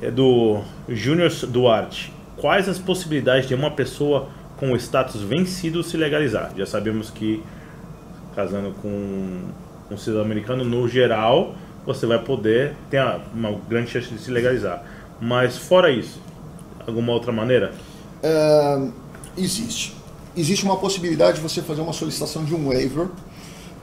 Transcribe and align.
É 0.00 0.10
do 0.10 0.60
Júnior 0.88 1.30
Duarte. 1.48 2.12
Quais 2.36 2.68
as 2.68 2.78
possibilidades 2.78 3.48
de 3.48 3.54
uma 3.54 3.70
pessoa 3.70 4.28
com 4.58 4.72
o 4.72 4.76
status 4.76 5.22
vencido 5.22 5.82
se 5.82 5.96
legalizar? 5.96 6.52
Já 6.56 6.66
sabemos 6.66 7.10
que 7.10 7.42
casando 8.34 8.74
com 8.82 9.40
um 9.90 9.96
cidadão 9.96 10.22
americano, 10.22 10.64
no 10.64 10.86
geral, 10.86 11.54
você 11.86 12.04
vai 12.04 12.18
poder 12.18 12.74
ter 12.90 13.02
uma 13.34 13.52
grande 13.68 13.90
chance 13.90 14.12
de 14.12 14.18
se 14.18 14.30
legalizar. 14.30 14.84
Mas 15.20 15.56
fora 15.56 15.90
isso, 15.90 16.20
alguma 16.86 17.12
outra 17.12 17.32
maneira? 17.32 17.72
Existe. 19.38 19.96
Existe 20.36 20.64
uma 20.66 20.76
possibilidade 20.76 21.36
de 21.36 21.42
você 21.42 21.62
fazer 21.62 21.80
uma 21.80 21.94
solicitação 21.94 22.44
de 22.44 22.54
um 22.54 22.68
waiver 22.68 23.06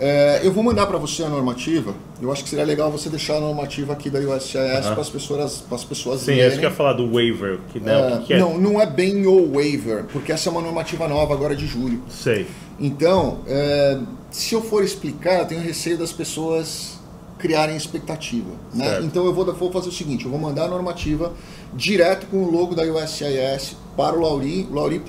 é, 0.00 0.40
eu 0.42 0.50
vou 0.50 0.64
mandar 0.64 0.86
para 0.86 0.96
você 0.96 1.22
a 1.22 1.28
normativa. 1.28 1.94
Eu 2.22 2.32
acho 2.32 2.42
que 2.42 2.48
seria 2.48 2.64
legal 2.64 2.90
você 2.90 3.10
deixar 3.10 3.36
a 3.36 3.40
normativa 3.40 3.92
aqui 3.92 4.08
da 4.08 4.18
USCIS 4.18 4.54
uhum. 4.54 4.92
para 4.92 5.00
as 5.02 5.10
pessoas, 5.10 5.60
para 5.60 5.76
as 5.76 5.84
pessoas 5.84 6.20
Sim, 6.22 6.32
lerem. 6.32 6.46
acho 6.46 6.58
que 6.58 6.64
ia 6.64 6.70
falar 6.70 6.94
do 6.94 7.12
waiver. 7.12 7.58
Que, 7.70 7.78
né, 7.78 7.92
é, 7.92 8.18
que, 8.18 8.24
que 8.24 8.34
é? 8.34 8.38
Não, 8.38 8.56
não 8.58 8.80
é 8.80 8.86
bem 8.86 9.26
o 9.26 9.52
waiver, 9.52 10.04
porque 10.10 10.32
essa 10.32 10.48
é 10.48 10.52
uma 10.52 10.62
normativa 10.62 11.06
nova 11.06 11.34
agora 11.34 11.54
de 11.54 11.66
julho. 11.66 12.02
Sei. 12.08 12.46
Então, 12.80 13.40
é, 13.46 13.98
se 14.30 14.54
eu 14.54 14.62
for 14.62 14.82
explicar, 14.82 15.40
eu 15.40 15.44
tenho 15.44 15.60
receio 15.60 15.98
das 15.98 16.12
pessoas 16.12 16.98
criarem 17.38 17.76
expectativa. 17.76 18.50
Né? 18.72 19.00
Então 19.02 19.26
eu 19.26 19.34
vou, 19.34 19.44
vou, 19.52 19.70
fazer 19.70 19.90
o 19.90 19.92
seguinte, 19.92 20.24
eu 20.24 20.30
vou 20.30 20.40
mandar 20.40 20.64
a 20.64 20.68
normativa 20.68 21.32
direto 21.74 22.26
com 22.26 22.38
o 22.38 22.50
logo 22.50 22.74
da 22.74 22.84
USCIS 22.84 23.76
para 23.96 24.16
o 24.16 24.20
Lauri. 24.20 24.66
O 24.70 24.74
Lauri, 24.74 25.02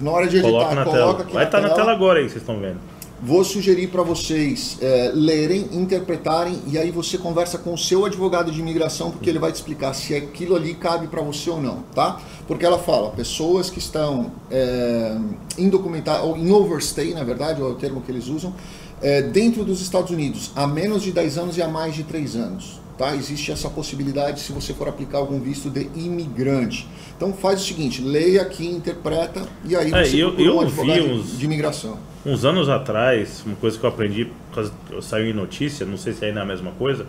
na 0.00 0.10
hora 0.10 0.26
de 0.26 0.36
editar, 0.36 0.50
coloca, 0.50 0.74
na 0.74 0.84
coloca 0.84 1.00
tela. 1.00 1.22
aqui 1.24 1.32
Vai 1.34 1.44
estar 1.44 1.60
tá 1.60 1.68
na 1.68 1.74
tela 1.74 1.92
agora 1.92 2.20
aí, 2.20 2.24
vocês 2.24 2.42
estão 2.42 2.58
vendo. 2.58 2.78
Vou 3.22 3.44
sugerir 3.44 3.88
para 3.88 4.02
vocês 4.02 4.78
é, 4.80 5.10
lerem, 5.12 5.68
interpretarem 5.72 6.58
e 6.66 6.78
aí 6.78 6.90
você 6.90 7.18
conversa 7.18 7.58
com 7.58 7.74
o 7.74 7.78
seu 7.78 8.06
advogado 8.06 8.50
de 8.50 8.58
imigração 8.60 9.10
porque 9.10 9.28
ele 9.28 9.38
vai 9.38 9.52
te 9.52 9.56
explicar 9.56 9.92
se 9.92 10.14
aquilo 10.14 10.56
ali 10.56 10.72
cabe 10.72 11.06
para 11.06 11.20
você 11.20 11.50
ou 11.50 11.60
não, 11.60 11.82
tá? 11.94 12.18
Porque 12.48 12.64
ela 12.64 12.78
fala, 12.78 13.10
pessoas 13.10 13.68
que 13.68 13.78
estão 13.78 14.32
é, 14.50 15.18
indocumentadas, 15.58 16.24
ou 16.24 16.34
em 16.34 16.50
overstay, 16.50 17.12
na 17.12 17.22
verdade, 17.22 17.60
é 17.60 17.64
o 17.64 17.74
termo 17.74 18.00
que 18.00 18.10
eles 18.10 18.26
usam, 18.26 18.54
é, 19.02 19.22
dentro 19.22 19.64
dos 19.64 19.80
Estados 19.80 20.10
Unidos, 20.10 20.50
há 20.54 20.66
menos 20.66 21.02
de 21.02 21.12
10 21.12 21.38
anos 21.38 21.56
e 21.56 21.62
há 21.62 21.68
mais 21.68 21.94
de 21.94 22.04
3 22.04 22.36
anos. 22.36 22.80
Tá? 22.98 23.16
Existe 23.16 23.50
essa 23.50 23.70
possibilidade 23.70 24.40
se 24.40 24.52
você 24.52 24.74
for 24.74 24.86
aplicar 24.86 25.18
algum 25.18 25.40
visto 25.40 25.70
de 25.70 25.88
imigrante. 25.94 26.86
Então 27.16 27.32
faz 27.32 27.62
o 27.62 27.64
seguinte, 27.64 28.02
leia 28.02 28.42
aqui, 28.42 28.66
interpreta 28.66 29.42
e 29.64 29.74
aí 29.74 29.92
é, 29.92 30.04
você 30.04 30.16
eu, 30.16 30.38
eu 30.38 30.56
um 30.56 30.60
advogado 30.60 31.04
uns... 31.04 31.38
de 31.38 31.44
imigração 31.44 31.98
uns 32.24 32.44
anos 32.44 32.68
atrás, 32.68 33.42
uma 33.46 33.56
coisa 33.56 33.78
que 33.78 33.84
eu 33.84 33.88
aprendi, 33.88 34.30
eu 34.90 35.00
saiu 35.00 35.30
em 35.30 35.32
notícia, 35.32 35.86
não 35.86 35.96
sei 35.96 36.12
se 36.12 36.24
ainda 36.24 36.40
é 36.40 36.42
a 36.42 36.46
mesma 36.46 36.72
coisa, 36.72 37.06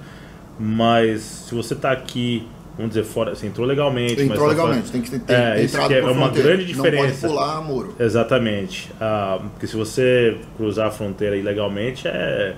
mas 0.58 1.22
se 1.22 1.56
você 1.56 1.74
está 1.74 1.92
aqui, 1.92 2.48
vamos 2.82 2.96
dizer, 2.96 3.04
fora, 3.04 3.36
você 3.36 3.48
entrou 3.48 3.66
legalmente. 3.66 4.22
Entrou 4.22 4.40
tá 4.40 4.48
legalmente, 4.48 4.88
fora, 4.88 4.92
tem 4.92 5.02
que 5.02 5.20
ter 5.20 5.34
é, 5.34 5.64
isso 5.64 5.88
que 5.88 5.94
é 5.94 6.04
uma 6.04 6.30
grande 6.30 6.66
diferença. 6.66 7.28
Não 7.28 7.36
pode 7.36 7.46
pular 7.46 7.62
muro. 7.62 7.96
Exatamente. 8.00 8.92
Ah, 9.00 9.40
porque 9.52 9.68
se 9.68 9.76
você 9.76 10.38
cruzar 10.58 10.88
a 10.88 10.92
fronteira 10.92 11.38
ilegalmente, 11.38 12.08
é. 12.08 12.56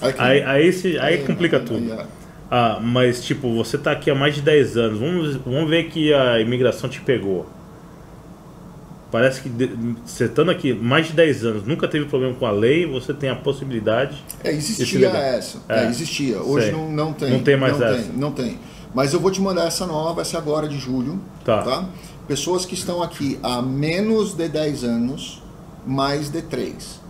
Aí, 0.00 0.42
aí, 0.42 0.42
aí, 0.44 0.98
aí 0.98 1.18
complica 1.18 1.60
tudo. 1.60 1.92
É. 1.92 2.06
Ah, 2.50 2.78
mas, 2.80 3.24
tipo, 3.24 3.54
você 3.54 3.76
está 3.76 3.92
aqui 3.92 4.10
há 4.10 4.14
mais 4.14 4.34
de 4.34 4.42
10 4.42 4.76
anos, 4.76 4.98
vamos, 4.98 5.36
vamos 5.36 5.68
ver 5.68 5.84
que 5.84 6.12
a 6.12 6.40
imigração 6.40 6.88
te 6.88 7.00
pegou 7.00 7.46
parece 9.14 9.42
que 9.42 9.48
você 10.04 10.24
estando 10.24 10.50
aqui 10.50 10.74
mais 10.74 11.06
de 11.06 11.12
10 11.12 11.44
anos, 11.44 11.64
nunca 11.64 11.86
teve 11.86 12.06
problema 12.06 12.34
com 12.34 12.46
a 12.46 12.50
lei, 12.50 12.84
você 12.84 13.14
tem 13.14 13.30
a 13.30 13.36
possibilidade. 13.36 14.20
É, 14.42 14.50
existia 14.50 15.08
essa. 15.08 15.58
É, 15.68 15.84
é, 15.84 15.88
existia. 15.88 16.42
Hoje 16.42 16.72
não, 16.72 16.90
não 16.90 17.12
tem. 17.12 17.30
Não 17.30 17.38
tem 17.38 17.56
mais 17.56 17.78
não 17.78 17.86
essa. 17.86 18.02
Tem, 18.02 18.12
não 18.16 18.32
tem. 18.32 18.58
Mas 18.94 19.12
eu 19.12 19.20
vou 19.20 19.30
te 19.30 19.40
mandar 19.40 19.66
essa 19.66 19.86
nova, 19.86 20.20
essa 20.20 20.38
agora 20.38 20.68
de 20.68 20.78
julho. 20.78 21.20
Tá. 21.44 21.62
tá? 21.62 21.84
Pessoas 22.28 22.64
que 22.64 22.74
estão 22.74 23.02
aqui 23.02 23.38
há 23.42 23.60
menos 23.60 24.34
de 24.34 24.48
10 24.48 24.84
anos, 24.84 25.42
mais 25.84 26.30
de 26.30 26.40
3. 26.40 27.00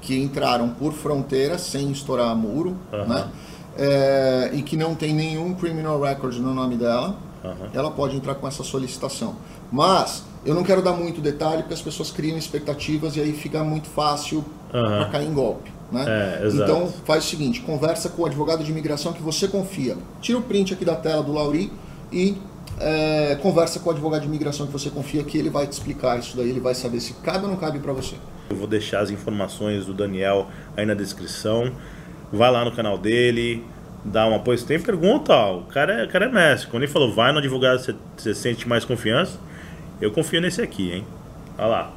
Que 0.00 0.20
entraram 0.20 0.68
por 0.68 0.92
fronteira 0.92 1.58
sem 1.58 1.90
estourar 1.90 2.36
muro, 2.36 2.76
uhum. 2.92 3.06
né? 3.06 3.28
É, 3.76 4.50
e 4.52 4.62
que 4.62 4.76
não 4.76 4.94
tem 4.94 5.12
nenhum 5.12 5.54
criminal 5.54 6.00
record 6.00 6.36
no 6.36 6.54
nome 6.54 6.76
dela, 6.76 7.16
uhum. 7.42 7.68
ela 7.72 7.90
pode 7.90 8.14
entrar 8.14 8.36
com 8.36 8.46
essa 8.46 8.62
solicitação. 8.62 9.34
Mas 9.72 10.22
eu 10.44 10.54
não 10.54 10.62
quero 10.62 10.82
dar 10.82 10.92
muito 10.92 11.20
detalhe 11.20 11.62
porque 11.62 11.74
as 11.74 11.82
pessoas 11.82 12.10
criam 12.10 12.36
expectativas 12.36 13.16
e 13.16 13.20
aí 13.20 13.32
fica 13.32 13.64
muito 13.64 13.88
fácil 13.88 14.38
uhum. 14.38 14.82
para 14.82 15.06
cair 15.06 15.26
em 15.26 15.34
golpe. 15.34 15.72
Né? 15.94 16.04
É, 16.42 16.48
então 16.48 16.92
faz 17.04 17.24
o 17.24 17.28
seguinte, 17.28 17.60
conversa 17.60 18.08
com 18.08 18.22
o 18.22 18.26
advogado 18.26 18.64
de 18.64 18.70
imigração 18.70 19.12
que 19.12 19.22
você 19.22 19.46
confia. 19.46 19.96
Tira 20.20 20.38
o 20.38 20.42
print 20.42 20.74
aqui 20.74 20.84
da 20.84 20.96
tela 20.96 21.22
do 21.22 21.32
Lauri 21.32 21.72
e 22.12 22.36
é, 22.80 23.38
conversa 23.40 23.78
com 23.78 23.88
o 23.88 23.92
advogado 23.92 24.22
de 24.22 24.26
imigração 24.26 24.66
que 24.66 24.72
você 24.72 24.90
confia 24.90 25.22
que 25.22 25.38
ele 25.38 25.50
vai 25.50 25.66
te 25.66 25.72
explicar 25.72 26.18
isso 26.18 26.36
daí, 26.36 26.50
ele 26.50 26.60
vai 26.60 26.74
saber 26.74 27.00
se 27.00 27.14
cabe 27.14 27.44
ou 27.44 27.50
não 27.50 27.56
cabe 27.56 27.78
para 27.78 27.92
você. 27.92 28.16
Eu 28.50 28.56
vou 28.56 28.66
deixar 28.66 29.00
as 29.00 29.10
informações 29.10 29.86
do 29.86 29.94
Daniel 29.94 30.48
aí 30.76 30.84
na 30.84 30.94
descrição. 30.94 31.72
Vai 32.32 32.50
lá 32.50 32.64
no 32.64 32.72
canal 32.72 32.98
dele, 32.98 33.64
dá 34.04 34.26
um 34.26 34.34
apoio. 34.34 34.58
Se 34.58 34.66
tem 34.66 34.80
pergunta, 34.80 35.32
ó, 35.32 35.58
o 35.58 35.62
cara 35.62 36.02
é, 36.02 36.04
o 36.04 36.08
cara 36.08 36.26
é 36.26 36.28
mestre. 36.28 36.68
Quando 36.70 36.82
ele 36.82 36.92
falou 36.92 37.12
vai 37.14 37.32
no 37.32 37.38
advogado, 37.38 37.78
você, 37.78 37.94
você 38.16 38.34
sente 38.34 38.68
mais 38.68 38.84
confiança. 38.84 39.38
Eu 40.00 40.10
confio 40.10 40.40
nesse 40.40 40.60
aqui, 40.60 40.92
hein? 40.92 41.06
Olha 41.56 41.66
lá. 41.66 41.92